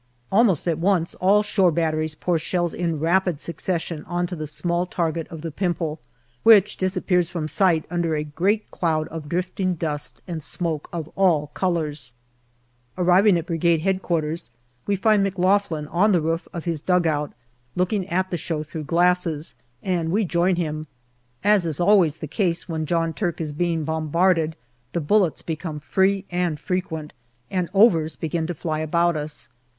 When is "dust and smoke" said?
9.75-10.89